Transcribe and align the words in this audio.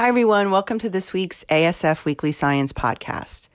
Hi, 0.00 0.08
everyone. 0.08 0.50
Welcome 0.50 0.78
to 0.78 0.88
this 0.88 1.12
week's 1.12 1.44
ASF 1.50 2.06
Weekly 2.06 2.32
Science 2.32 2.72
Podcast. 2.72 3.50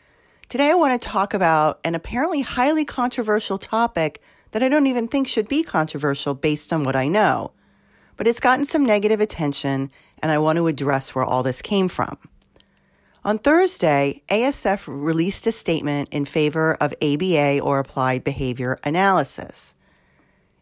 Today, 0.48 0.70
I 0.70 0.76
want 0.76 1.02
to 1.02 1.10
talk 1.10 1.34
about 1.34 1.80
an 1.84 1.96
apparently 1.96 2.42
highly 2.42 2.86
controversial 2.86 3.58
topic 3.58 4.22
that 4.52 4.62
I 4.62 4.70
don't 4.70 4.86
even 4.86 5.08
think 5.08 5.28
should 5.28 5.48
be 5.48 5.64
controversial 5.64 6.36
based 6.36 6.72
on 6.72 6.84
what 6.84 6.96
I 6.96 7.08
know. 7.08 7.50
But 8.16 8.28
it's 8.28 8.40
gotten 8.40 8.66
some 8.66 8.86
negative 8.86 9.22
attention, 9.22 9.90
and 10.22 10.32
I 10.32 10.38
want 10.38 10.58
to 10.58 10.68
address 10.68 11.16
where 11.16 11.26
all 11.26 11.42
this 11.42 11.64
came 11.64 11.88
from. 11.88 12.16
On 13.24 13.40
Thursday, 13.40 14.22
ASF 14.30 14.84
released 14.88 15.48
a 15.48 15.52
statement 15.52 16.10
in 16.12 16.26
favor 16.26 16.78
of 16.80 16.94
ABA 17.02 17.60
or 17.62 17.80
applied 17.80 18.24
behavior 18.24 18.78
analysis. 18.84 19.74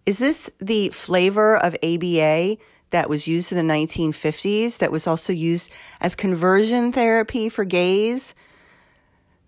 Is 0.05 0.17
this 0.17 0.49
the 0.59 0.87
flavor 0.93 1.57
of 1.57 1.75
ABA 1.83 2.55
that 2.93 3.09
was 3.09 3.27
used 3.27 3.51
in 3.51 3.57
the 3.57 3.73
1950s 3.73 4.77
that 4.77 4.91
was 4.91 5.05
also 5.05 5.33
used 5.33 5.71
as 5.99 6.15
conversion 6.15 6.91
therapy 6.91 7.49
for 7.49 7.65
gays. 7.65 8.33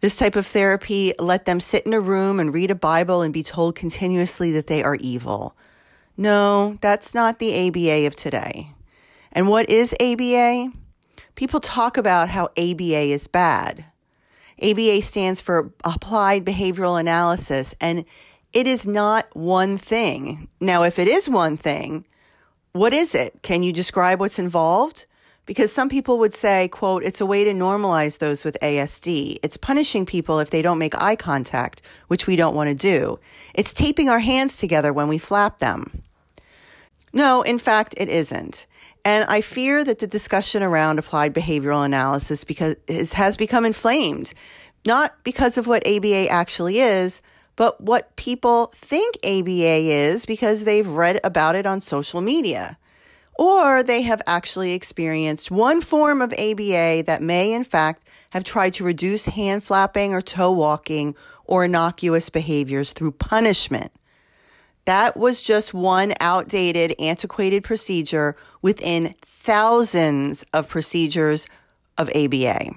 This 0.02 0.17
type 0.17 0.36
of 0.36 0.45
therapy 0.45 1.13
let 1.17 1.45
them 1.45 1.59
sit 1.59 1.86
in 1.86 1.94
a 1.94 2.00
room 2.00 2.39
and 2.39 2.53
read 2.53 2.72
a 2.72 2.76
Bible 2.76 3.22
and 3.22 3.34
be 3.34 3.44
told 3.44 3.76
continuously 3.76 4.52
that 4.52 4.67
they 4.67 4.84
are 4.84 4.95
evil. 4.95 5.55
No, 6.17 6.77
that's 6.81 7.13
not 7.13 7.39
the 7.39 7.67
ABA 7.67 8.08
of 8.08 8.16
today. 8.16 8.72
And 9.31 9.48
what 9.48 9.70
is 9.70 9.95
ABA? 10.00 10.72
People 11.36 11.59
talk 11.59 11.98
about 11.98 12.30
how 12.30 12.45
ABA 12.58 13.12
is 13.14 13.27
bad. 13.27 13.86
ABA 14.62 15.02
stands 15.02 15.39
for 15.39 15.72
Applied 15.84 16.45
Behavioral 16.45 17.00
Analysis, 17.00 17.75
and 17.80 18.05
it 18.53 18.67
is 18.67 18.88
not 18.88 19.27
one 19.36 19.77
thing. 19.77 20.48
Now, 20.59 20.83
if 20.83 20.98
it 20.98 21.09
is 21.09 21.30
one 21.30 21.58
thing, 21.58 22.05
what 22.76 22.94
is 22.94 23.16
it? 23.16 23.42
Can 23.42 23.64
you 23.64 23.72
describe 23.72 24.20
what's 24.20 24.38
involved? 24.38 25.06
Because 25.45 25.72
some 25.72 25.88
people 25.88 26.20
would 26.20 26.34
say, 26.34 26.68
quote, 26.68 27.04
it's 27.04 27.22
a 27.22 27.26
way 27.26 27.45
to 27.45 27.54
normalize 27.54 28.17
those 28.17 28.44
with 28.44 28.58
ASD. 28.62 29.38
It's 29.42 29.56
punishing 29.56 30.06
people 30.06 30.40
if 30.40 30.50
they 30.50 30.62
don't 30.62 30.78
make 30.78 30.94
eye 31.02 31.16
contact, 31.16 31.82
which 32.09 32.28
we 32.28 32.36
don't 32.36 32.54
want 32.54 32.70
to 32.70 32.76
do. 32.76 33.17
It's 33.54 33.73
taping 33.73 34.09
our 34.09 34.20
hands 34.20 34.58
together 34.58 34.92
when 34.92 35.08
we 35.08 35.17
flap 35.17 35.59
them. 35.59 36.04
No, 37.14 37.44
in 37.44 37.59
fact, 37.59 37.95
it 37.98 38.09
isn't. 38.09 38.67
And 39.06 39.23
I 39.30 39.39
fear 39.39 39.86
that 39.86 40.00
the 40.00 40.08
discussion 40.08 40.62
around 40.62 41.00
applied 41.00 41.34
behavioral 41.34 41.86
analysis 41.86 42.44
because 42.44 42.76
has 43.14 43.38
become 43.38 43.64
inflamed, 43.64 44.34
not 44.86 45.16
because 45.23 45.58
of 45.58 45.66
what 45.66 45.88
ABA 45.88 46.28
actually 46.30 46.80
is, 46.80 47.22
but 47.56 47.80
what 47.81 48.16
people 48.16 48.67
think 48.75 49.16
ABA 49.23 49.50
is 49.52 50.25
because 50.25 50.64
they've 50.64 50.88
read 50.88 51.20
about 51.23 51.56
it 51.56 51.66
on 51.66 51.81
social 51.81 52.22
media. 52.22 52.78
Or 53.38 53.84
they 53.84 54.02
have 54.03 54.22
actually 54.28 54.73
experienced 54.73 55.52
one 55.52 55.81
form 55.81 56.22
of 56.22 56.33
ABA 56.33 57.03
that 57.06 57.22
may, 57.22 57.52
in 57.52 57.66
fact, 57.66 58.06
have 58.30 58.45
tried 58.45 58.73
to 58.76 58.86
reduce 58.86 59.26
hand 59.26 59.64
flapping 59.64 60.14
or 60.14 60.22
toe 60.22 60.52
walking 60.52 61.16
or 61.45 61.66
innocuous 61.66 62.30
behaviors 62.30 62.94
through 62.94 63.11
punishment. 63.11 63.92
That 64.86 65.17
was 65.17 65.42
just 65.42 65.73
one 65.73 66.14
outdated, 66.20 66.95
antiquated 67.00 67.64
procedure 67.64 68.36
within 68.61 69.16
thousands 69.22 70.45
of 70.53 70.70
procedures 70.70 71.48
of 71.98 72.09
ABA. 72.16 72.72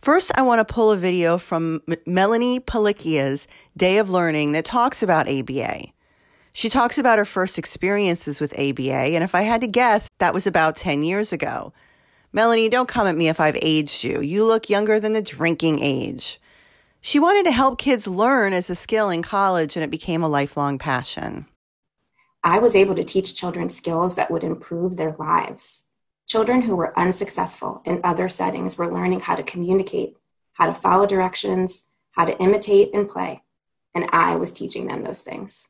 First, 0.00 0.30
I 0.36 0.42
want 0.42 0.66
to 0.66 0.72
pull 0.72 0.92
a 0.92 0.96
video 0.96 1.38
from 1.38 1.82
M- 1.88 1.96
Melanie 2.06 2.60
Pellecchia's 2.60 3.48
Day 3.76 3.98
of 3.98 4.10
Learning 4.10 4.52
that 4.52 4.64
talks 4.64 5.02
about 5.02 5.28
ABA. 5.28 5.86
She 6.52 6.68
talks 6.68 6.98
about 6.98 7.18
her 7.18 7.24
first 7.24 7.58
experiences 7.58 8.40
with 8.40 8.58
ABA, 8.58 8.92
and 9.14 9.24
if 9.24 9.34
I 9.34 9.42
had 9.42 9.60
to 9.60 9.66
guess, 9.66 10.08
that 10.18 10.34
was 10.34 10.46
about 10.46 10.76
10 10.76 11.02
years 11.02 11.32
ago. 11.32 11.72
Melanie, 12.32 12.68
don't 12.68 12.88
come 12.88 13.06
at 13.06 13.16
me 13.16 13.28
if 13.28 13.40
I've 13.40 13.58
aged 13.60 14.04
you. 14.04 14.20
You 14.20 14.44
look 14.44 14.70
younger 14.70 15.00
than 15.00 15.14
the 15.14 15.22
drinking 15.22 15.80
age. 15.80 16.40
She 17.00 17.18
wanted 17.18 17.44
to 17.44 17.52
help 17.52 17.78
kids 17.78 18.06
learn 18.06 18.52
as 18.52 18.70
a 18.70 18.74
skill 18.74 19.10
in 19.10 19.22
college, 19.22 19.76
and 19.76 19.84
it 19.84 19.90
became 19.90 20.22
a 20.22 20.28
lifelong 20.28 20.78
passion. 20.78 21.46
I 22.44 22.60
was 22.60 22.76
able 22.76 22.94
to 22.94 23.04
teach 23.04 23.34
children 23.34 23.68
skills 23.68 24.14
that 24.14 24.30
would 24.30 24.44
improve 24.44 24.96
their 24.96 25.16
lives. 25.18 25.84
Children 26.28 26.60
who 26.60 26.76
were 26.76 26.98
unsuccessful 26.98 27.80
in 27.86 28.02
other 28.04 28.28
settings 28.28 28.76
were 28.76 28.92
learning 28.92 29.20
how 29.20 29.34
to 29.34 29.42
communicate, 29.42 30.18
how 30.52 30.66
to 30.66 30.74
follow 30.74 31.06
directions, 31.06 31.84
how 32.10 32.26
to 32.26 32.38
imitate 32.38 32.92
and 32.92 33.08
play. 33.08 33.42
And 33.94 34.10
I 34.12 34.36
was 34.36 34.52
teaching 34.52 34.86
them 34.86 35.00
those 35.00 35.22
things. 35.22 35.68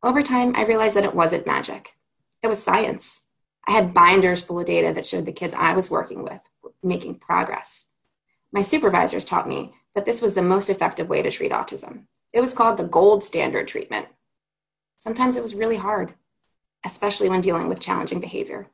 Over 0.00 0.22
time, 0.22 0.54
I 0.54 0.64
realized 0.64 0.94
that 0.94 1.04
it 1.04 1.16
wasn't 1.16 1.46
magic, 1.46 1.94
it 2.42 2.46
was 2.46 2.62
science. 2.62 3.22
I 3.66 3.72
had 3.72 3.92
binders 3.92 4.40
full 4.40 4.60
of 4.60 4.66
data 4.66 4.92
that 4.92 5.06
showed 5.06 5.26
the 5.26 5.32
kids 5.32 5.54
I 5.56 5.72
was 5.72 5.90
working 5.90 6.22
with 6.22 6.42
were 6.62 6.72
making 6.82 7.16
progress. 7.16 7.86
My 8.52 8.62
supervisors 8.62 9.24
taught 9.24 9.48
me 9.48 9.74
that 9.94 10.04
this 10.04 10.22
was 10.22 10.34
the 10.34 10.42
most 10.42 10.70
effective 10.70 11.08
way 11.08 11.22
to 11.22 11.30
treat 11.30 11.52
autism. 11.52 12.04
It 12.32 12.40
was 12.40 12.54
called 12.54 12.78
the 12.78 12.84
gold 12.84 13.24
standard 13.24 13.66
treatment. 13.66 14.06
Sometimes 14.98 15.34
it 15.34 15.42
was 15.42 15.56
really 15.56 15.76
hard, 15.76 16.14
especially 16.84 17.28
when 17.28 17.40
dealing 17.40 17.68
with 17.68 17.80
challenging 17.80 18.20
behavior. 18.20 18.68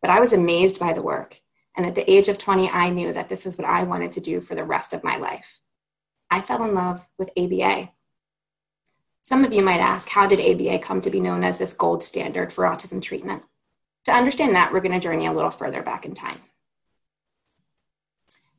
But 0.00 0.10
I 0.10 0.20
was 0.20 0.32
amazed 0.32 0.78
by 0.78 0.92
the 0.92 1.02
work. 1.02 1.40
And 1.76 1.86
at 1.86 1.94
the 1.94 2.10
age 2.10 2.28
of 2.28 2.38
20, 2.38 2.68
I 2.68 2.90
knew 2.90 3.12
that 3.12 3.28
this 3.28 3.46
is 3.46 3.56
what 3.56 3.66
I 3.66 3.84
wanted 3.84 4.12
to 4.12 4.20
do 4.20 4.40
for 4.40 4.54
the 4.54 4.64
rest 4.64 4.92
of 4.92 5.04
my 5.04 5.16
life. 5.16 5.60
I 6.30 6.40
fell 6.40 6.62
in 6.64 6.74
love 6.74 7.06
with 7.18 7.30
ABA. 7.36 7.90
Some 9.22 9.44
of 9.44 9.52
you 9.52 9.62
might 9.62 9.80
ask, 9.80 10.08
how 10.08 10.26
did 10.26 10.40
ABA 10.40 10.78
come 10.80 11.00
to 11.02 11.10
be 11.10 11.20
known 11.20 11.44
as 11.44 11.58
this 11.58 11.72
gold 11.72 12.02
standard 12.02 12.52
for 12.52 12.64
autism 12.64 13.02
treatment? 13.02 13.42
To 14.06 14.12
understand 14.12 14.54
that, 14.54 14.72
we're 14.72 14.80
going 14.80 14.92
to 14.92 15.00
journey 15.00 15.26
a 15.26 15.32
little 15.32 15.50
further 15.50 15.82
back 15.82 16.06
in 16.06 16.14
time. 16.14 16.38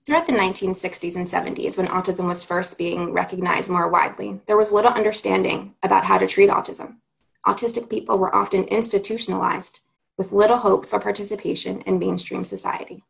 Throughout 0.06 0.26
the 0.26 0.34
1960s 0.34 1.16
and 1.16 1.28
70s, 1.28 1.78
when 1.78 1.88
autism 1.88 2.26
was 2.26 2.44
first 2.44 2.78
being 2.78 3.12
recognized 3.12 3.70
more 3.70 3.88
widely, 3.88 4.40
there 4.46 4.58
was 4.58 4.72
little 4.72 4.92
understanding 4.92 5.76
about 5.84 6.06
how 6.06 6.18
to 6.18 6.28
treat 6.28 6.50
autism. 6.50 6.98
Autistic 7.46 7.90
people 7.90 8.18
were 8.18 8.36
often 8.36 8.64
institutionalized 8.66 9.80
with 10.22 10.32
little 10.32 10.58
hope 10.58 10.86
for 10.86 11.00
participation 11.00 11.82
in 11.82 11.98
mainstream 11.98 12.44
society. 12.44 13.04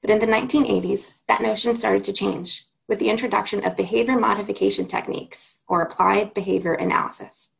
But 0.00 0.10
in 0.10 0.18
the 0.18 0.26
1980s, 0.26 1.12
that 1.28 1.40
notion 1.40 1.76
started 1.76 2.02
to 2.02 2.12
change 2.12 2.66
with 2.88 2.98
the 2.98 3.08
introduction 3.08 3.64
of 3.64 3.76
behavior 3.76 4.18
modification 4.18 4.88
techniques, 4.88 5.60
or 5.68 5.80
applied 5.80 6.34
behavior 6.34 6.74
analysis. 6.74 7.50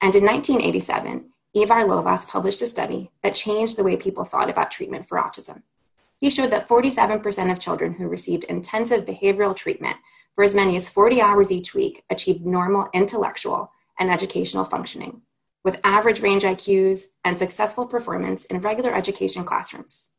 And 0.00 0.14
in 0.14 0.24
1987, 0.24 1.30
Ivar 1.52 1.84
Lovaas 1.84 2.28
published 2.28 2.62
a 2.62 2.68
study 2.68 3.10
that 3.24 3.34
changed 3.34 3.76
the 3.76 3.82
way 3.82 3.96
people 3.96 4.22
thought 4.22 4.48
about 4.48 4.70
treatment 4.70 5.08
for 5.08 5.18
autism. 5.18 5.62
He 6.20 6.30
showed 6.30 6.52
that 6.52 6.68
47% 6.68 7.50
of 7.50 7.58
children 7.58 7.94
who 7.94 8.06
received 8.06 8.44
intensive 8.44 9.04
behavioral 9.04 9.56
treatment 9.56 9.96
for 10.36 10.44
as 10.44 10.54
many 10.54 10.76
as 10.76 10.88
40 10.88 11.20
hours 11.20 11.50
each 11.50 11.74
week 11.74 12.04
achieved 12.08 12.46
normal 12.46 12.88
intellectual 12.94 13.72
and 13.98 14.12
educational 14.12 14.64
functioning, 14.64 15.22
with 15.64 15.80
average 15.84 16.20
range 16.20 16.42
IQs 16.42 17.06
and 17.24 17.38
successful 17.38 17.86
performance 17.86 18.44
in 18.46 18.60
regular 18.60 18.94
education 18.94 19.44
classrooms. 19.44 20.10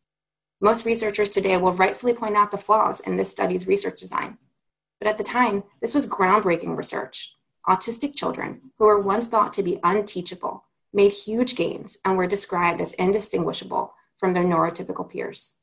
Most 0.61 0.85
researchers 0.85 1.29
today 1.29 1.55
will 1.57 1.71
rightfully 1.71 2.13
point 2.13 2.35
out 2.35 2.51
the 2.51 2.57
flaws 2.57 2.99
in 2.99 3.15
this 3.15 3.31
study's 3.31 3.67
research 3.67 3.99
design. 3.99 4.37
But 4.99 5.07
at 5.07 5.17
the 5.17 5.23
time, 5.23 5.63
this 5.81 5.93
was 5.93 6.07
groundbreaking 6.07 6.75
research. 6.75 7.35
Autistic 7.67 8.15
children, 8.15 8.59
who 8.77 8.85
were 8.85 8.99
once 8.99 9.27
thought 9.27 9.53
to 9.53 9.63
be 9.63 9.79
unteachable, 9.83 10.65
made 10.91 11.11
huge 11.11 11.55
gains 11.55 11.97
and 12.03 12.17
were 12.17 12.27
described 12.27 12.81
as 12.81 12.93
indistinguishable 12.93 13.93
from 14.17 14.33
their 14.33 14.43
neurotypical 14.43 15.09
peers. 15.09 15.55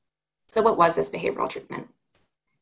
So, 0.49 0.63
what 0.63 0.79
was 0.79 0.95
this 0.95 1.11
behavioral 1.11 1.49
treatment? 1.49 1.89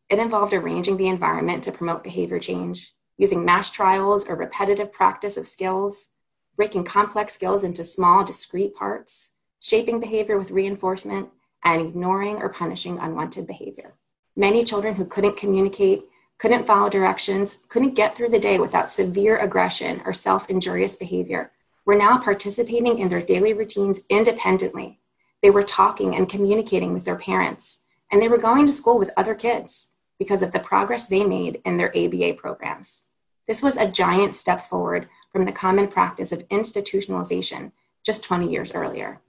It 0.08 0.19
involved 0.19 0.52
arranging 0.52 0.96
the 0.96 1.08
environment 1.08 1.62
to 1.64 1.72
promote 1.72 2.02
behavior 2.02 2.38
change, 2.38 2.93
using 3.17 3.44
mass 3.44 3.70
trials 3.70 4.26
or 4.26 4.34
repetitive 4.34 4.93
practice 4.93 5.37
of 5.37 5.46
skills, 5.46 6.10
breaking 6.56 6.85
complex 6.85 7.35
skills 7.35 7.65
into 7.65 7.85
small, 7.85 8.25
discrete 8.25 8.75
parts, 8.75 9.33
shaping 9.61 10.01
behavior 10.01 10.39
with 10.39 10.51
reinforcement, 10.51 11.29
and 11.65 11.81
ignoring 11.81 12.37
or 12.37 12.49
punishing 12.49 12.99
unwanted 12.99 13.47
behavior. 13.47 13.95
Many 14.37 14.65
children 14.65 14.97
who 14.97 15.05
couldn't 15.05 15.37
communicate, 15.37 16.05
couldn't 16.39 16.67
follow 16.67 16.89
directions, 16.89 17.59
couldn't 17.69 17.95
get 17.95 18.15
through 18.15 18.29
the 18.29 18.39
day 18.39 18.59
without 18.59 18.91
severe 18.91 19.39
aggression 19.39 20.03
or 20.05 20.12
self 20.12 20.51
injurious 20.51 20.97
behavior 20.97 21.53
were 21.85 21.95
now 21.95 22.19
participating 22.19 22.99
in 22.99 23.09
their 23.09 23.23
daily 23.23 23.53
routines 23.53 24.03
independently. 24.09 25.01
They 25.43 25.51
were 25.51 25.62
talking 25.62 26.15
and 26.15 26.29
communicating 26.29 26.95
with 26.95 27.05
their 27.05 27.17
parents, 27.17 27.81
and 28.11 28.21
they 28.21 28.29
were 28.29 28.39
going 28.39 28.67
to 28.67 28.73
school 28.73 28.99
with 28.99 29.11
other 29.17 29.35
kids 29.35 29.91
because 30.19 30.43
of 30.43 30.53
the 30.53 30.61
progress 30.61 31.06
they 31.06 31.25
made 31.25 31.61
in 31.65 31.77
their 31.77 31.95
ABA 31.97 32.35
programs. 32.35 33.05
This 33.47 33.62
was 33.62 33.77
a 33.77 33.87
giant 33.87 34.35
step 34.35 34.65
forward 34.65 35.09
from 35.34 35.44
the 35.46 35.52
common 35.52 35.88
practice 35.88 36.31
of 36.31 36.48
institutionalization 36.48 37.72
just 38.04 38.22
20 38.22 38.48
years 38.48 38.70
earlier. 38.72 39.20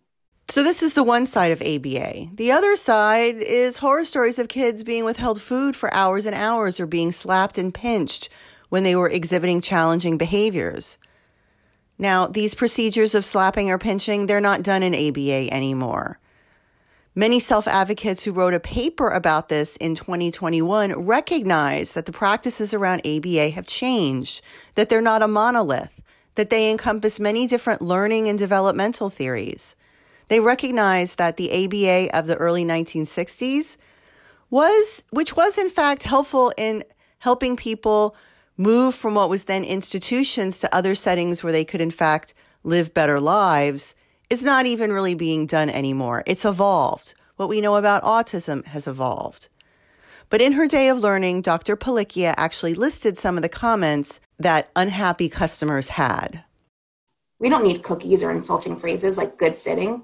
So, 0.48 0.62
this 0.62 0.84
is 0.84 0.94
the 0.94 1.04
one 1.04 1.26
side 1.26 1.52
of 1.52 1.64
ABA. 1.64 2.36
The 2.36 2.52
other 2.52 2.76
side 2.76 3.34
is 3.38 3.80
horror 3.80 4.06
stories 4.06 4.38
of 4.38 4.48
kids 4.48 4.84
being 4.84 5.04
withheld 5.04 5.42
food 5.42 5.76
for 5.76 5.92
hours 5.92 6.28
and 6.28 6.36
hours 6.36 6.80
or 6.80 6.86
being 6.86 7.12
slapped 7.12 7.58
and 7.58 7.74
pinched 7.74 8.30
when 8.70 8.84
they 8.84 8.96
were 8.96 9.10
exhibiting 9.10 9.62
challenging 9.62 10.20
behaviors. 10.20 11.00
Now, 11.98 12.28
these 12.28 12.54
procedures 12.54 13.16
of 13.16 13.26
slapping 13.26 13.72
or 13.72 13.80
pinching, 13.80 14.28
they're 14.28 14.40
not 14.40 14.62
done 14.62 14.84
in 14.84 14.94
ABA 14.94 15.52
anymore. 15.52 16.20
Many 17.18 17.40
self 17.40 17.66
advocates 17.66 18.26
who 18.26 18.34
wrote 18.34 18.54
a 18.54 18.60
paper 18.60 19.08
about 19.08 19.48
this 19.48 19.78
in 19.78 19.96
2021 19.96 21.06
recognize 21.06 21.94
that 21.94 22.06
the 22.06 22.12
practices 22.12 22.74
around 22.74 23.08
ABA 23.08 23.52
have 23.52 23.66
changed, 23.66 24.44
that 24.76 24.90
they're 24.90 25.00
not 25.02 25.22
a 25.22 25.28
monolith, 25.28 26.02
that 26.36 26.50
they 26.50 26.70
encompass 26.70 27.18
many 27.18 27.48
different 27.48 27.82
learning 27.82 28.28
and 28.28 28.38
developmental 28.38 29.10
theories. 29.10 29.78
They 30.28 30.42
recognize 30.42 31.16
that 31.16 31.38
the 31.38 31.52
ABA 31.52 32.18
of 32.18 32.28
the 32.28 32.36
early 32.36 32.66
1960s 32.66 33.78
was, 34.50 35.02
which 35.12 35.38
was 35.38 35.58
in 35.58 35.70
fact 35.70 36.04
helpful 36.04 36.52
in 36.58 36.84
helping 37.20 37.56
people 37.56 38.14
move 38.58 38.94
from 38.94 39.16
what 39.16 39.30
was 39.30 39.46
then 39.46 39.64
institutions 39.64 40.60
to 40.60 40.76
other 40.76 40.96
settings 40.96 41.42
where 41.42 41.54
they 41.54 41.64
could 41.64 41.80
in 41.80 41.92
fact 41.92 42.34
live 42.64 42.94
better 42.94 43.22
lives 43.22 43.96
is 44.30 44.44
not 44.44 44.66
even 44.66 44.92
really 44.92 45.16
being 45.16 45.46
done 45.46 45.70
anymore. 45.70 46.24
It's 46.26 46.46
evolved. 46.46 47.14
What 47.36 47.50
we 47.50 47.62
know 47.62 47.76
about 47.76 48.04
autism 48.04 48.66
has 48.66 48.88
evolved. 48.88 49.50
But 50.30 50.42
in 50.42 50.54
her 50.54 50.68
day 50.68 50.90
of 50.90 51.02
learning, 51.02 51.42
Dr. 51.42 51.76
Pellecchia 51.76 52.34
actually 52.38 52.74
listed 52.74 53.18
some 53.18 53.36
of 53.38 53.44
the 53.44 53.50
comments 53.50 54.20
that 54.40 54.70
unhappy 54.76 55.30
customers 55.30 55.90
had. 55.90 56.44
We 57.38 57.50
don't 57.50 57.64
need 57.64 57.84
cookies 57.84 58.24
or 58.24 58.32
insulting 58.32 58.78
phrases 58.78 59.18
like 59.18 59.38
good 59.38 59.56
sitting. 59.56 60.04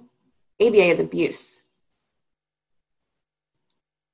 ABA 0.59 0.83
is 0.83 0.99
abuse. 0.99 1.63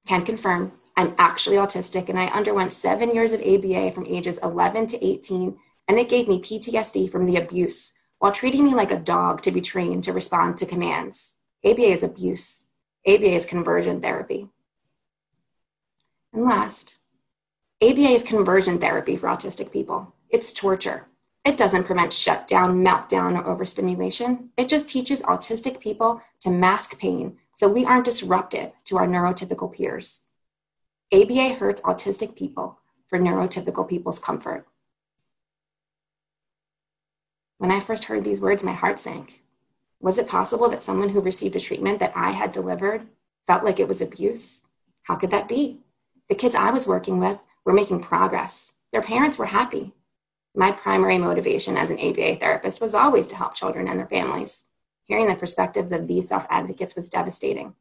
Can 0.08 0.24
confirm 0.24 0.74
I'm 0.96 1.14
actually 1.18 1.58
autistic 1.58 2.08
and 2.08 2.18
I 2.18 2.28
underwent 2.28 2.72
seven 2.72 3.14
years 3.14 3.34
of 3.34 3.42
ABA 3.42 3.92
from 3.92 4.06
ages 4.06 4.40
11 4.42 4.88
to 4.88 5.06
18, 5.06 5.58
and 5.88 6.00
it 6.00 6.10
gave 6.10 6.28
me 6.28 6.42
PTSD 6.42 7.10
from 7.10 7.26
the 7.26 7.36
abuse 7.36 7.97
while 8.20 8.32
treating 8.32 8.64
me 8.64 8.74
like 8.74 8.92
a 8.92 8.98
dog 8.98 9.42
to 9.44 9.52
be 9.52 9.62
trained 9.62 10.04
to 10.04 10.14
respond 10.14 10.58
to 10.58 10.66
commands. 10.66 11.36
ABA 11.66 11.84
is 11.84 12.04
abuse. 12.04 12.66
ABA 13.08 13.32
is 13.32 13.46
conversion 13.46 14.02
therapy. 14.02 14.50
And 16.34 16.46
last, 16.46 16.98
ABA 17.82 18.10
is 18.10 18.24
conversion 18.24 18.80
therapy 18.80 19.16
for 19.16 19.28
autistic 19.28 19.72
people. 19.72 20.14
It's 20.30 20.52
torture. 20.52 21.08
It 21.46 21.58
doesn't 21.58 21.86
prevent 21.86 22.12
shutdown, 22.12 22.84
meltdown, 22.84 23.38
or 23.38 23.48
overstimulation. 23.48 24.50
It 24.58 24.68
just 24.68 24.90
teaches 24.90 25.22
autistic 25.22 25.80
people 25.80 26.22
to 26.42 26.50
mask 26.50 27.00
pain 27.00 27.38
so 27.54 27.68
we 27.68 27.86
aren't 27.86 28.06
disruptive 28.06 28.72
to 28.86 28.98
our 28.98 29.08
neurotypical 29.08 29.72
peers. 29.72 30.24
ABA 31.14 31.54
hurts 31.54 31.82
autistic 31.82 32.36
people 32.36 32.80
for 33.08 33.18
neurotypical 33.18 33.88
people's 33.88 34.20
comfort. 34.20 34.68
When 37.58 37.72
I 37.72 37.80
first 37.80 38.06
heard 38.06 38.24
these 38.24 38.42
words, 38.42 38.64
my 38.64 38.74
heart 38.74 39.00
sank. 39.00 39.42
Was 40.00 40.20
it 40.20 40.28
possible 40.28 40.70
that 40.70 40.84
someone 40.84 41.10
who 41.10 41.22
received 41.22 41.56
a 41.56 41.60
treatment 41.60 42.00
that 42.00 42.14
I 42.16 42.32
had 42.32 42.52
delivered 42.52 43.08
felt 43.48 43.64
like 43.64 43.80
it 43.80 43.88
was 43.88 44.00
abuse? 44.00 44.62
How 45.04 45.16
could 45.16 45.32
that 45.32 45.48
be? 45.48 45.80
The 46.30 46.36
kids 46.36 46.54
I 46.54 46.70
was 46.70 46.86
working 46.86 47.20
with 47.20 47.42
were 47.66 47.74
making 47.74 48.02
progress. 48.02 48.74
Their 48.92 49.02
parents 49.02 49.38
were 49.40 49.48
happy. 49.48 49.94
My 50.54 50.72
primary 50.72 51.18
motivation 51.18 51.78
as 51.78 51.90
an 51.90 52.00
ABA 52.00 52.38
therapist 52.38 52.80
was 52.80 52.94
always 52.94 53.28
to 53.28 53.36
help 53.36 53.56
children 53.56 53.88
and 53.88 54.00
their 54.00 54.08
families. 54.08 54.66
Hearing 55.06 55.28
the 55.28 55.36
perspectives 55.36 55.92
of 55.92 56.08
these 56.08 56.28
self 56.28 56.46
advocates 56.50 56.96
was 56.96 57.10
devastating. 57.10 57.74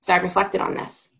So 0.00 0.12
I 0.12 0.18
reflected 0.18 0.60
on 0.60 0.74
this. 0.74 1.10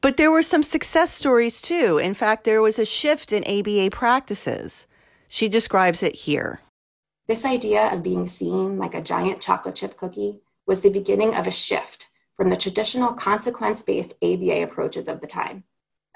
But 0.00 0.16
there 0.16 0.30
were 0.30 0.42
some 0.42 0.62
success 0.62 1.12
stories 1.12 1.60
too. 1.60 1.98
In 1.98 2.14
fact, 2.14 2.44
there 2.44 2.62
was 2.62 2.78
a 2.78 2.84
shift 2.84 3.32
in 3.32 3.44
ABA 3.44 3.90
practices. 3.90 4.86
She 5.28 5.48
describes 5.48 6.02
it 6.02 6.14
here. 6.14 6.60
This 7.28 7.44
idea 7.44 7.92
of 7.92 8.02
being 8.02 8.26
seen 8.26 8.78
like 8.78 8.94
a 8.94 9.02
giant 9.02 9.42
chocolate 9.42 9.74
chip 9.74 9.98
cookie 9.98 10.40
was 10.66 10.80
the 10.80 10.88
beginning 10.88 11.34
of 11.34 11.46
a 11.46 11.50
shift 11.50 12.08
from 12.34 12.48
the 12.48 12.56
traditional 12.56 13.12
consequence 13.12 13.82
based 13.82 14.14
ABA 14.22 14.62
approaches 14.62 15.08
of 15.08 15.20
the 15.20 15.26
time, 15.26 15.64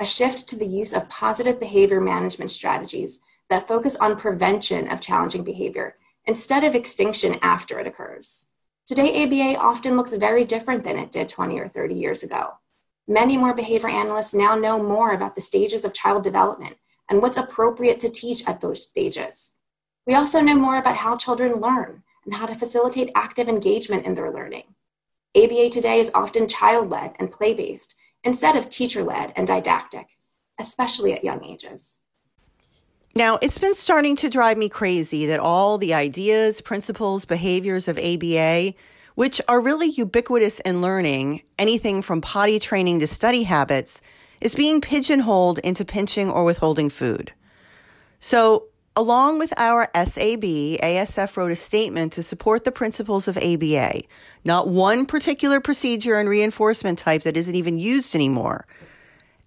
a 0.00 0.06
shift 0.06 0.48
to 0.48 0.56
the 0.56 0.64
use 0.64 0.94
of 0.94 1.10
positive 1.10 1.60
behavior 1.60 2.00
management 2.00 2.50
strategies 2.50 3.20
that 3.50 3.68
focus 3.68 3.94
on 3.96 4.16
prevention 4.16 4.88
of 4.88 5.02
challenging 5.02 5.44
behavior 5.44 5.96
instead 6.24 6.64
of 6.64 6.74
extinction 6.74 7.38
after 7.42 7.78
it 7.78 7.86
occurs. 7.86 8.46
Today, 8.86 9.22
ABA 9.22 9.60
often 9.60 9.98
looks 9.98 10.14
very 10.14 10.46
different 10.46 10.82
than 10.82 10.96
it 10.96 11.12
did 11.12 11.28
20 11.28 11.60
or 11.60 11.68
30 11.68 11.94
years 11.94 12.22
ago. 12.22 12.52
Many 13.06 13.36
more 13.36 13.52
behavior 13.52 13.90
analysts 13.90 14.32
now 14.32 14.54
know 14.54 14.82
more 14.82 15.12
about 15.12 15.34
the 15.34 15.42
stages 15.42 15.84
of 15.84 15.92
child 15.92 16.24
development 16.24 16.78
and 17.10 17.20
what's 17.20 17.36
appropriate 17.36 18.00
to 18.00 18.08
teach 18.08 18.48
at 18.48 18.62
those 18.62 18.88
stages. 18.88 19.52
We 20.06 20.14
also 20.14 20.40
know 20.40 20.56
more 20.56 20.78
about 20.78 20.96
how 20.96 21.16
children 21.16 21.60
learn 21.60 22.02
and 22.24 22.34
how 22.34 22.46
to 22.46 22.54
facilitate 22.54 23.10
active 23.14 23.48
engagement 23.48 24.04
in 24.04 24.14
their 24.14 24.32
learning. 24.32 24.64
ABA 25.36 25.70
today 25.70 26.00
is 26.00 26.10
often 26.12 26.48
child 26.48 26.90
led 26.90 27.14
and 27.18 27.30
play 27.30 27.54
based 27.54 27.94
instead 28.24 28.56
of 28.56 28.68
teacher 28.68 29.04
led 29.04 29.32
and 29.36 29.46
didactic, 29.46 30.06
especially 30.58 31.12
at 31.12 31.24
young 31.24 31.44
ages. 31.44 32.00
Now, 33.14 33.38
it's 33.42 33.58
been 33.58 33.74
starting 33.74 34.16
to 34.16 34.28
drive 34.28 34.56
me 34.56 34.68
crazy 34.68 35.26
that 35.26 35.38
all 35.38 35.78
the 35.78 35.94
ideas, 35.94 36.60
principles, 36.60 37.24
behaviors 37.24 37.86
of 37.86 37.98
ABA, 37.98 38.74
which 39.14 39.40
are 39.48 39.60
really 39.60 39.88
ubiquitous 39.88 40.60
in 40.60 40.80
learning, 40.80 41.42
anything 41.58 42.02
from 42.02 42.20
potty 42.20 42.58
training 42.58 43.00
to 43.00 43.06
study 43.06 43.42
habits, 43.42 44.00
is 44.40 44.54
being 44.54 44.80
pigeonholed 44.80 45.58
into 45.60 45.84
pinching 45.84 46.30
or 46.30 46.44
withholding 46.44 46.88
food. 46.88 47.32
So, 48.18 48.68
Along 48.94 49.38
with 49.38 49.54
our 49.56 49.88
SAB, 49.94 50.42
ASF 50.42 51.38
wrote 51.38 51.50
a 51.50 51.56
statement 51.56 52.12
to 52.12 52.22
support 52.22 52.64
the 52.64 52.72
principles 52.72 53.26
of 53.26 53.38
ABA, 53.38 54.02
not 54.44 54.68
one 54.68 55.06
particular 55.06 55.60
procedure 55.60 56.18
and 56.18 56.28
reinforcement 56.28 56.98
type 56.98 57.22
that 57.22 57.38
isn't 57.38 57.54
even 57.54 57.78
used 57.78 58.14
anymore. 58.14 58.66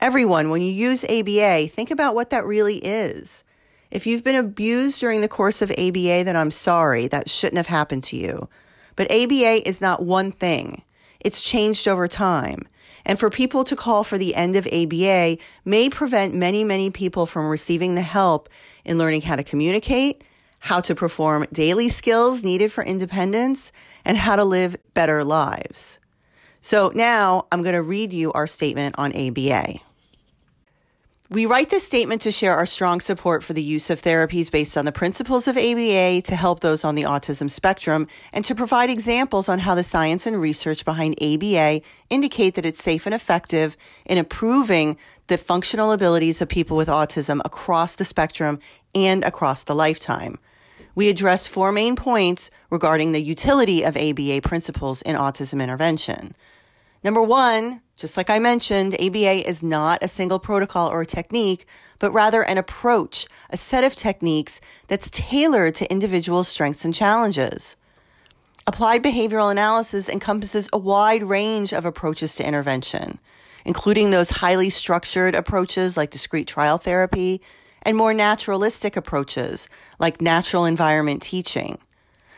Everyone, 0.01 0.49
when 0.49 0.63
you 0.63 0.71
use 0.71 1.05
ABA, 1.05 1.67
think 1.67 1.91
about 1.91 2.15
what 2.15 2.31
that 2.31 2.45
really 2.45 2.77
is. 2.77 3.43
If 3.91 4.07
you've 4.07 4.23
been 4.23 4.35
abused 4.35 4.99
during 4.99 5.21
the 5.21 5.27
course 5.27 5.61
of 5.61 5.69
ABA, 5.69 6.23
then 6.23 6.35
I'm 6.35 6.49
sorry, 6.49 7.05
that 7.07 7.29
shouldn't 7.29 7.57
have 7.57 7.67
happened 7.67 8.03
to 8.05 8.17
you. 8.17 8.49
But 8.95 9.11
ABA 9.11 9.67
is 9.67 9.79
not 9.79 10.03
one 10.03 10.31
thing. 10.31 10.81
It's 11.19 11.47
changed 11.47 11.87
over 11.87 12.07
time. 12.07 12.63
And 13.05 13.19
for 13.19 13.29
people 13.29 13.63
to 13.65 13.75
call 13.75 14.03
for 14.03 14.17
the 14.17 14.33
end 14.35 14.55
of 14.55 14.67
ABA 14.67 15.37
may 15.63 15.89
prevent 15.89 16.33
many, 16.33 16.63
many 16.63 16.89
people 16.89 17.25
from 17.25 17.47
receiving 17.47 17.95
the 17.95 18.01
help 18.01 18.49
in 18.83 18.97
learning 18.97 19.21
how 19.21 19.35
to 19.35 19.43
communicate, 19.43 20.23
how 20.59 20.81
to 20.81 20.95
perform 20.95 21.45
daily 21.53 21.89
skills 21.89 22.43
needed 22.43 22.71
for 22.71 22.83
independence, 22.83 23.71
and 24.03 24.17
how 24.17 24.35
to 24.35 24.43
live 24.43 24.75
better 24.93 25.23
lives. 25.23 25.99
So 26.61 26.91
now 26.95 27.45
I'm 27.51 27.61
going 27.61 27.75
to 27.75 27.83
read 27.83 28.11
you 28.11 28.31
our 28.33 28.47
statement 28.47 28.95
on 28.97 29.15
ABA. 29.15 29.79
We 31.31 31.47
write 31.47 31.71
this 31.71 31.83
statement 31.83 32.21
to 32.21 32.31
share 32.31 32.55
our 32.55 32.67
strong 32.67 32.99
support 32.99 33.43
for 33.43 33.53
the 33.53 33.63
use 33.63 33.89
of 33.89 33.99
therapies 33.99 34.51
based 34.51 34.77
on 34.77 34.85
the 34.85 34.91
principles 34.91 35.47
of 35.47 35.57
ABA 35.57 36.21
to 36.21 36.35
help 36.35 36.59
those 36.59 36.83
on 36.83 36.93
the 36.93 37.01
autism 37.01 37.49
spectrum 37.49 38.07
and 38.31 38.45
to 38.45 38.53
provide 38.53 38.91
examples 38.91 39.49
on 39.49 39.57
how 39.57 39.73
the 39.73 39.81
science 39.81 40.27
and 40.27 40.39
research 40.39 40.85
behind 40.85 41.15
ABA 41.19 41.81
indicate 42.11 42.53
that 42.53 42.65
it's 42.65 42.83
safe 42.83 43.07
and 43.07 43.15
effective 43.15 43.75
in 44.05 44.19
improving 44.19 44.97
the 45.25 45.39
functional 45.39 45.91
abilities 45.91 46.43
of 46.43 46.47
people 46.47 46.77
with 46.77 46.89
autism 46.89 47.41
across 47.43 47.95
the 47.95 48.05
spectrum 48.05 48.59
and 48.93 49.23
across 49.25 49.63
the 49.63 49.73
lifetime. 49.73 50.37
We 50.93 51.09
address 51.09 51.47
four 51.47 51.71
main 51.71 51.95
points 51.95 52.51
regarding 52.69 53.13
the 53.13 53.21
utility 53.21 53.81
of 53.81 53.97
ABA 53.97 54.41
principles 54.43 55.01
in 55.01 55.15
autism 55.15 55.59
intervention. 55.59 56.35
Number 57.03 57.23
one, 57.23 57.81
just 57.95 58.17
like 58.17 58.29
I 58.29 58.39
mentioned, 58.39 58.93
ABA 58.95 59.47
is 59.47 59.63
not 59.63 60.03
a 60.03 60.07
single 60.07 60.39
protocol 60.39 60.89
or 60.89 61.05
technique, 61.05 61.65
but 61.99 62.11
rather 62.11 62.43
an 62.43 62.57
approach, 62.57 63.27
a 63.49 63.57
set 63.57 63.85
of 63.85 63.95
techniques 63.95 64.59
that's 64.87 65.09
tailored 65.09 65.75
to 65.75 65.89
individual 65.91 66.43
strengths 66.43 66.83
and 66.83 66.93
challenges. 66.93 67.77
Applied 68.67 69.03
behavioral 69.03 69.51
analysis 69.51 70.09
encompasses 70.09 70.69
a 70.73 70.77
wide 70.77 71.23
range 71.23 71.71
of 71.71 71.85
approaches 71.85 72.35
to 72.35 72.47
intervention, 72.47 73.19
including 73.63 74.09
those 74.09 74.29
highly 74.29 74.69
structured 74.69 75.35
approaches 75.35 75.95
like 75.95 76.09
discrete 76.11 76.47
trial 76.47 76.77
therapy 76.77 77.41
and 77.83 77.95
more 77.95 78.13
naturalistic 78.13 78.97
approaches 78.97 79.69
like 79.99 80.19
natural 80.19 80.65
environment 80.65 81.21
teaching. 81.21 81.77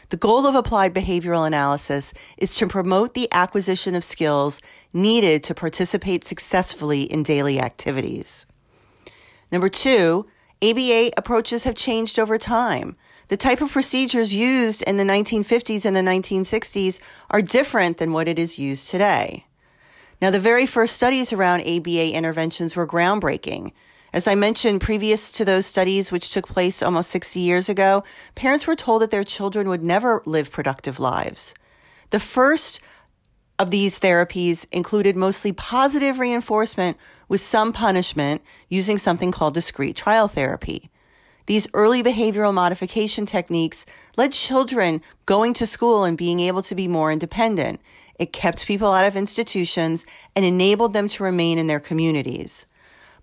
The 0.10 0.18
goal 0.18 0.48
of 0.48 0.56
applied 0.56 0.94
behavioral 0.94 1.46
analysis 1.46 2.14
is 2.38 2.56
to 2.58 2.68
promote 2.68 3.14
the 3.14 3.28
acquisition 3.34 3.94
of 3.94 4.06
skills 4.06 4.62
needed 4.94 5.44
to 5.44 5.54
participate 5.54 6.24
successfully 6.24 7.02
in 7.02 7.24
daily 7.24 7.60
activities. 7.60 8.46
Number 9.52 9.68
two, 9.68 10.26
ABA 10.64 11.12
approaches 11.18 11.66
have 11.66 11.76
changed 11.76 12.18
over 12.18 12.38
time. 12.38 12.96
The 13.28 13.38
type 13.38 13.60
of 13.60 13.72
procedures 13.72 14.34
used 14.34 14.82
in 14.84 14.96
the 14.96 15.04
1950s 15.04 15.86
and 15.86 15.96
the 15.96 16.02
1960s 16.02 17.02
are 17.30 17.42
different 17.42 17.98
than 17.98 18.14
what 18.14 18.30
it 18.30 18.40
is 18.40 18.58
used 18.58 18.90
today. 18.90 19.46
Now, 20.22 20.32
the 20.32 20.40
very 20.40 20.66
first 20.66 20.96
studies 20.96 21.34
around 21.34 21.62
ABA 21.62 22.14
interventions 22.14 22.76
were 22.76 22.88
groundbreaking. 22.88 23.74
As 24.14 24.28
I 24.28 24.36
mentioned, 24.36 24.82
previous 24.82 25.32
to 25.34 25.44
those 25.46 25.66
studies, 25.66 26.12
which 26.12 26.32
took 26.32 26.48
place 26.48 26.82
almost 26.82 27.10
60 27.12 27.40
years 27.40 27.68
ago, 27.68 28.04
parents 28.36 28.66
were 28.66 28.76
told 28.76 29.02
that 29.02 29.12
their 29.12 29.24
children 29.24 29.68
would 29.68 29.84
never 29.84 30.24
live 30.26 30.52
productive 30.52 31.00
lives. 31.00 31.54
The 32.12 32.20
first 32.20 32.80
of 33.60 33.70
these 33.70 34.00
therapies 34.00 34.66
included 34.72 35.16
mostly 35.16 35.52
positive 35.52 36.20
reinforcement 36.20 36.98
with 37.28 37.42
some 37.42 37.74
punishment 37.74 38.42
using 38.70 38.98
something 38.98 39.32
called 39.32 39.56
discrete 39.56 39.96
trial 39.96 40.28
therapy. 40.28 40.90
These 41.48 41.68
early 41.74 42.04
behavioral 42.04 42.54
modification 42.54 43.26
techniques 43.26 43.86
led 44.16 44.32
children 44.32 45.02
going 45.26 45.54
to 45.56 45.68
school 45.68 46.04
and 46.04 46.18
being 46.18 46.40
able 46.40 46.62
to 46.64 46.76
be 46.76 46.88
more 46.88 47.12
independent. 47.12 47.82
It 48.20 48.34
kept 48.34 48.68
people 48.68 48.92
out 48.92 49.06
of 49.06 49.16
institutions 49.16 50.06
and 50.36 50.46
enabled 50.46 50.94
them 50.94 51.08
to 51.10 51.24
remain 51.24 51.58
in 51.58 51.68
their 51.68 51.80
communities. 51.80 52.68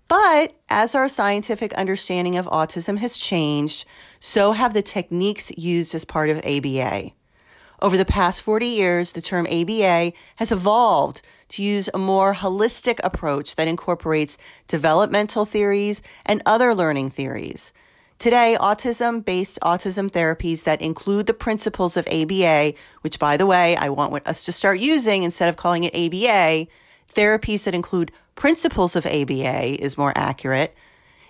But 0.07 0.55
as 0.69 0.93
our 0.93 1.09
scientific 1.09 1.73
understanding 1.73 2.37
of 2.37 2.45
autism 2.47 2.97
has 2.99 3.17
changed, 3.17 3.85
so 4.19 4.51
have 4.51 4.73
the 4.73 4.81
techniques 4.81 5.51
used 5.57 5.95
as 5.95 6.05
part 6.05 6.29
of 6.29 6.45
ABA. 6.45 7.11
Over 7.81 7.97
the 7.97 8.05
past 8.05 8.41
40 8.41 8.67
years, 8.67 9.11
the 9.11 9.21
term 9.21 9.47
ABA 9.47 10.13
has 10.37 10.51
evolved 10.51 11.21
to 11.49 11.63
use 11.63 11.89
a 11.93 11.97
more 11.97 12.33
holistic 12.33 12.99
approach 13.03 13.55
that 13.55 13.67
incorporates 13.67 14.37
developmental 14.67 15.45
theories 15.45 16.01
and 16.25 16.41
other 16.45 16.73
learning 16.73 17.09
theories. 17.09 17.73
Today, 18.17 18.57
autism 18.59 19.25
based 19.25 19.59
autism 19.61 20.09
therapies 20.09 20.63
that 20.63 20.81
include 20.81 21.27
the 21.27 21.33
principles 21.33 21.97
of 21.97 22.07
ABA, 22.07 22.73
which 23.01 23.19
by 23.19 23.35
the 23.35 23.45
way, 23.45 23.75
I 23.75 23.89
want 23.89 24.25
us 24.25 24.45
to 24.45 24.51
start 24.51 24.79
using 24.79 25.23
instead 25.23 25.49
of 25.49 25.57
calling 25.57 25.83
it 25.83 25.93
ABA, 25.93 26.67
therapies 27.13 27.65
that 27.65 27.75
include 27.75 28.11
principles 28.35 28.95
of 28.95 29.05
ABA 29.05 29.83
is 29.83 29.97
more 29.97 30.13
accurate, 30.15 30.75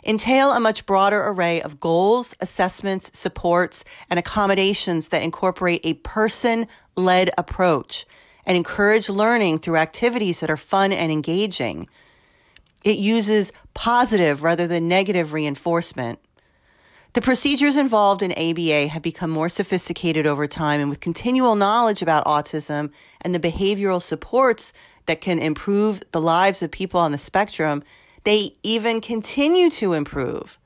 entail 0.05 0.51
a 0.51 0.59
much 0.59 0.85
broader 0.85 1.23
array 1.27 1.61
of 1.61 1.79
goals, 1.79 2.35
assessments, 2.39 3.17
supports, 3.17 3.83
and 4.09 4.19
accommodations 4.19 5.09
that 5.09 5.23
incorporate 5.23 5.81
a 5.83 5.95
person 5.95 6.67
led 6.95 7.31
approach 7.37 8.05
and 8.45 8.55
encourage 8.55 9.09
learning 9.09 9.57
through 9.57 9.77
activities 9.77 10.39
that 10.39 10.51
are 10.51 10.57
fun 10.57 10.91
and 10.91 11.11
engaging. 11.11 11.87
It 12.83 12.97
uses 12.97 13.51
positive 13.73 14.43
rather 14.43 14.67
than 14.67 14.87
negative 14.87 15.33
reinforcement. 15.33 16.19
The 17.13 17.21
procedures 17.21 17.77
involved 17.77 18.21
in 18.21 18.33
ABA 18.33 18.89
have 18.89 19.01
become 19.01 19.31
more 19.31 19.49
sophisticated 19.49 20.27
over 20.27 20.47
time, 20.47 20.81
and 20.81 20.89
with 20.89 20.99
continual 20.99 21.55
knowledge 21.55 22.01
about 22.01 22.25
autism 22.25 22.91
and 23.21 23.33
the 23.33 23.39
behavioral 23.39 24.01
supports 24.01 24.73
that 25.05 25.21
can 25.21 25.39
improve 25.39 26.01
the 26.11 26.21
lives 26.21 26.61
of 26.61 26.71
people 26.71 26.99
on 26.99 27.11
the 27.11 27.17
spectrum, 27.17 27.83
they 28.23 28.51
even 28.63 29.01
continue 29.01 29.69
to 29.71 29.93
improve. 29.93 30.57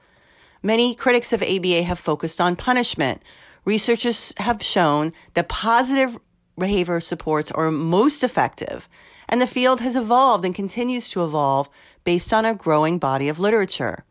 Many 0.64 0.96
critics 0.96 1.34
of 1.34 1.44
ABA 1.44 1.84
have 1.84 2.00
focused 2.00 2.42
on 2.42 2.56
punishment. 2.56 3.22
Researchers 3.66 4.34
have 4.38 4.62
shown 4.62 5.12
that 5.34 5.50
positive 5.50 6.18
behavior 6.58 7.00
supports 7.00 7.52
are 7.52 7.72
most 7.72 8.24
effective, 8.24 8.90
and 9.30 9.42
the 9.42 9.48
field 9.48 9.80
has 9.82 9.96
evolved 9.96 10.44
and 10.44 10.54
continues 10.54 11.10
to 11.10 11.24
evolve 11.24 11.70
based 12.04 12.34
on 12.34 12.46
a 12.46 12.56
growing 12.56 13.00
body 13.00 13.30
of 13.30 13.40
literature. 13.40 14.04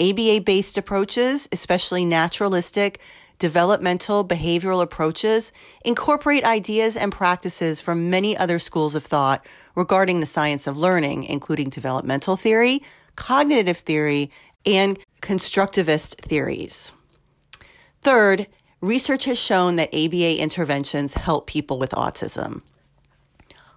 ABA 0.00 0.42
based 0.44 0.78
approaches, 0.78 1.48
especially 1.52 2.04
naturalistic, 2.04 3.00
developmental 3.40 4.24
behavioral 4.24 4.82
approaches, 4.82 5.52
incorporate 5.84 6.44
ideas 6.44 6.96
and 6.96 7.10
practices 7.10 7.80
from 7.80 8.08
many 8.10 8.36
other 8.36 8.60
schools 8.60 8.94
of 8.94 9.04
thought 9.04 9.44
regarding 9.74 10.20
the 10.20 10.26
science 10.26 10.68
of 10.68 10.78
learning, 10.78 11.24
including 11.24 11.68
developmental 11.70 12.36
theory, 12.36 12.82
cognitive 13.16 13.78
theory, 13.78 14.30
and 14.64 14.98
constructivist 15.22 16.16
theories. 16.20 16.92
Third, 18.02 18.46
research 18.80 19.24
has 19.24 19.38
shown 19.38 19.76
that 19.76 19.94
ABA 19.94 20.40
interventions 20.40 21.14
help 21.14 21.46
people 21.46 21.78
with 21.78 21.90
autism. 21.90 22.62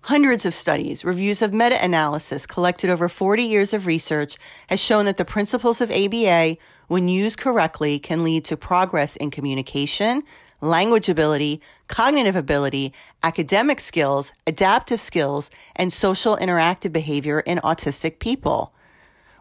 Hundreds 0.08 0.46
of 0.46 0.54
studies, 0.54 1.06
reviews 1.06 1.42
of 1.42 1.54
meta 1.54 1.82
analysis 1.82 2.46
collected 2.46 2.90
over 2.90 3.08
40 3.08 3.42
years 3.42 3.74
of 3.74 3.86
research 3.86 4.36
has 4.68 4.78
shown 4.82 5.06
that 5.06 5.16
the 5.16 5.24
principles 5.24 5.80
of 5.80 5.90
ABA, 5.90 6.58
when 6.90 7.08
used 7.08 7.40
correctly, 7.40 8.00
can 8.00 8.22
lead 8.22 8.44
to 8.44 8.58
progress 8.58 9.16
in 9.16 9.32
communication, 9.32 10.22
language 10.60 11.08
ability, 11.08 11.62
cognitive 11.88 12.36
ability, 12.36 12.92
academic 13.24 13.80
skills, 13.80 14.34
adaptive 14.46 15.00
skills, 15.00 15.50
and 15.78 15.94
social 15.94 16.36
interactive 16.36 16.92
behavior 16.92 17.40
in 17.40 17.60
autistic 17.60 18.20
people. 18.20 18.74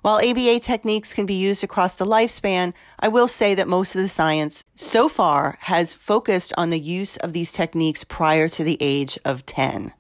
While 0.03 0.25
ABA 0.25 0.61
techniques 0.61 1.13
can 1.13 1.27
be 1.27 1.35
used 1.35 1.65
across 1.65 1.97
the 1.97 2.07
lifespan, 2.07 2.73
I 3.01 3.09
will 3.09 3.27
say 3.27 3.57
that 3.57 3.67
most 3.67 3.97
of 3.97 4.03
the 4.03 4.07
science 4.07 4.63
so 4.77 5.09
far 5.09 5.59
has 5.63 5.93
focused 5.93 6.53
on 6.57 6.71
the 6.71 6.79
use 6.79 7.17
of 7.17 7.33
these 7.33 7.53
techniques 7.53 8.05
prior 8.05 8.47
to 8.51 8.63
the 8.63 8.79
age 8.81 9.19
of 9.25 9.45
10. 9.45 9.93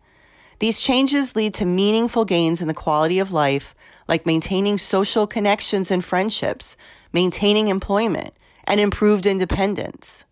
These 0.63 0.81
changes 0.81 1.35
lead 1.35 1.55
to 1.55 1.67
meaningful 1.67 2.25
gains 2.25 2.63
in 2.63 2.69
the 2.69 2.73
quality 2.73 3.19
of 3.19 3.33
life, 3.33 3.75
like 4.07 4.27
maintaining 4.27 4.79
social 4.79 5.27
connections 5.27 5.91
and 5.91 6.05
friendships, 6.05 6.77
maintaining 7.13 7.67
employment, 7.67 8.33
and 8.63 8.79
improved 8.79 9.27
independence. 9.27 10.25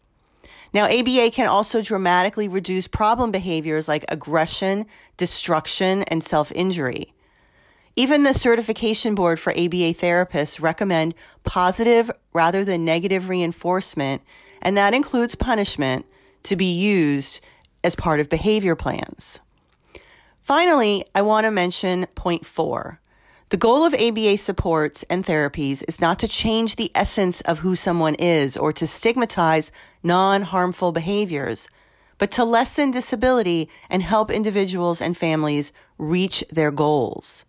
Now, 0.72 0.84
ABA 0.84 1.32
can 1.32 1.48
also 1.48 1.82
dramatically 1.82 2.46
reduce 2.46 2.86
problem 2.86 3.32
behaviors 3.32 3.88
like 3.88 4.04
aggression, 4.08 4.86
destruction, 5.16 6.04
and 6.04 6.22
self 6.22 6.52
injury. 6.52 7.12
Even 7.96 8.22
the 8.22 8.32
certification 8.32 9.16
board 9.16 9.40
for 9.40 9.50
ABA 9.50 9.94
therapists 9.94 10.62
recommend 10.62 11.16
positive 11.42 12.08
rather 12.32 12.64
than 12.64 12.84
negative 12.84 13.28
reinforcement, 13.28 14.22
and 14.62 14.76
that 14.76 14.94
includes 14.94 15.34
punishment 15.34 16.06
to 16.44 16.54
be 16.54 16.72
used 16.72 17.40
as 17.82 17.96
part 17.96 18.20
of 18.20 18.28
behavior 18.28 18.76
plans. 18.76 19.40
Finally, 20.50 21.04
I 21.14 21.22
want 21.22 21.44
to 21.44 21.50
mention 21.52 22.06
point 22.16 22.44
four. 22.44 22.98
The 23.50 23.56
goal 23.56 23.84
of 23.84 23.94
ABA 23.94 24.36
supports 24.38 25.04
and 25.04 25.24
therapies 25.24 25.84
is 25.86 26.00
not 26.00 26.18
to 26.18 26.26
change 26.26 26.74
the 26.74 26.90
essence 26.92 27.40
of 27.42 27.60
who 27.60 27.76
someone 27.76 28.16
is 28.16 28.56
or 28.56 28.72
to 28.72 28.84
stigmatize 28.84 29.70
non-harmful 30.02 30.90
behaviors, 30.90 31.68
but 32.18 32.32
to 32.32 32.42
lessen 32.42 32.90
disability 32.90 33.68
and 33.88 34.02
help 34.02 34.28
individuals 34.28 35.00
and 35.00 35.16
families 35.16 35.72
reach 35.98 36.44
their 36.50 36.72
goals. 36.72 37.44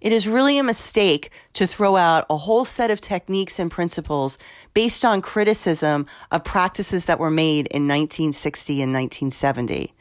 It 0.00 0.12
is 0.12 0.28
really 0.28 0.56
a 0.56 0.62
mistake 0.62 1.32
to 1.54 1.66
throw 1.66 1.96
out 1.96 2.26
a 2.30 2.36
whole 2.36 2.64
set 2.64 2.92
of 2.92 3.00
techniques 3.00 3.58
and 3.58 3.72
principles 3.72 4.38
based 4.72 5.04
on 5.04 5.20
criticism 5.20 6.06
of 6.30 6.44
practices 6.44 7.06
that 7.06 7.18
were 7.18 7.28
made 7.28 7.66
in 7.66 7.88
1960 7.88 8.82
and 8.82 8.92
1970. 8.92 9.95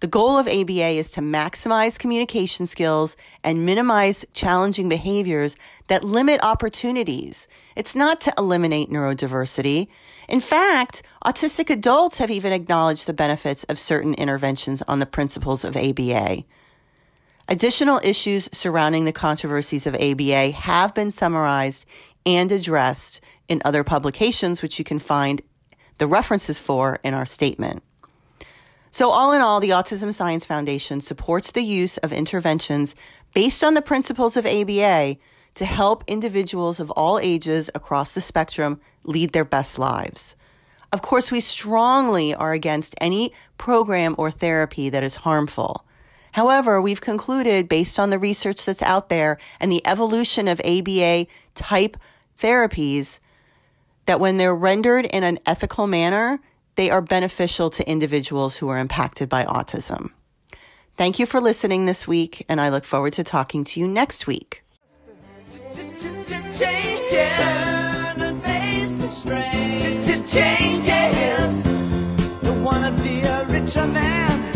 The 0.00 0.06
goal 0.06 0.38
of 0.38 0.48
ABA 0.48 0.88
is 0.96 1.10
to 1.12 1.20
maximize 1.20 1.98
communication 1.98 2.66
skills 2.66 3.18
and 3.44 3.66
minimize 3.66 4.24
challenging 4.32 4.88
behaviors 4.88 5.56
that 5.88 6.04
limit 6.04 6.42
opportunities. 6.42 7.46
It's 7.76 7.94
not 7.94 8.18
to 8.22 8.32
eliminate 8.38 8.88
neurodiversity. 8.88 9.88
In 10.26 10.40
fact, 10.40 11.02
autistic 11.22 11.68
adults 11.68 12.16
have 12.16 12.30
even 12.30 12.50
acknowledged 12.50 13.06
the 13.06 13.12
benefits 13.12 13.64
of 13.64 13.78
certain 13.78 14.14
interventions 14.14 14.80
on 14.88 15.00
the 15.00 15.06
principles 15.06 15.66
of 15.66 15.76
ABA. 15.76 16.44
Additional 17.48 18.00
issues 18.02 18.48
surrounding 18.52 19.04
the 19.04 19.12
controversies 19.12 19.86
of 19.86 19.94
ABA 19.94 20.52
have 20.52 20.94
been 20.94 21.10
summarized 21.10 21.86
and 22.24 22.50
addressed 22.50 23.20
in 23.48 23.60
other 23.66 23.84
publications, 23.84 24.62
which 24.62 24.78
you 24.78 24.84
can 24.84 24.98
find 24.98 25.42
the 25.98 26.06
references 26.06 26.58
for 26.58 26.98
in 27.04 27.12
our 27.12 27.26
statement. 27.26 27.82
So, 28.92 29.10
all 29.10 29.32
in 29.32 29.40
all, 29.40 29.60
the 29.60 29.70
Autism 29.70 30.12
Science 30.12 30.44
Foundation 30.44 31.00
supports 31.00 31.52
the 31.52 31.62
use 31.62 31.96
of 31.98 32.12
interventions 32.12 32.96
based 33.34 33.62
on 33.62 33.74
the 33.74 33.82
principles 33.82 34.36
of 34.36 34.46
ABA 34.46 35.16
to 35.54 35.64
help 35.64 36.02
individuals 36.08 36.80
of 36.80 36.90
all 36.90 37.18
ages 37.20 37.70
across 37.74 38.12
the 38.14 38.20
spectrum 38.20 38.80
lead 39.04 39.32
their 39.32 39.44
best 39.44 39.78
lives. 39.78 40.34
Of 40.92 41.02
course, 41.02 41.30
we 41.30 41.38
strongly 41.38 42.34
are 42.34 42.52
against 42.52 42.96
any 43.00 43.32
program 43.58 44.16
or 44.18 44.30
therapy 44.30 44.90
that 44.90 45.04
is 45.04 45.14
harmful. 45.14 45.84
However, 46.32 46.82
we've 46.82 47.00
concluded 47.00 47.68
based 47.68 47.98
on 48.00 48.10
the 48.10 48.18
research 48.18 48.64
that's 48.64 48.82
out 48.82 49.08
there 49.08 49.38
and 49.60 49.70
the 49.70 49.86
evolution 49.86 50.48
of 50.48 50.60
ABA 50.64 51.26
type 51.54 51.96
therapies 52.38 53.20
that 54.06 54.18
when 54.18 54.36
they're 54.36 54.54
rendered 54.54 55.06
in 55.06 55.22
an 55.22 55.38
ethical 55.46 55.86
manner, 55.86 56.40
they 56.80 56.88
are 56.88 57.02
beneficial 57.02 57.68
to 57.68 57.86
individuals 57.86 58.56
who 58.56 58.70
are 58.70 58.78
impacted 58.78 59.28
by 59.28 59.44
autism. 59.44 60.12
Thank 60.96 61.18
you 61.18 61.26
for 61.26 61.38
listening 61.38 61.84
this 61.84 62.08
week, 62.08 62.46
and 62.48 62.58
I 62.58 62.70
look 62.70 62.84
forward 62.84 63.12
to 63.14 63.22
talking 63.22 63.64
to 63.64 63.80
you 63.80 63.86
next 63.86 64.26
week. 64.26 64.64
Changes. 66.56 67.36
Have 72.56 72.96
to 72.96 73.02
be 73.02 73.20
a 73.20 74.49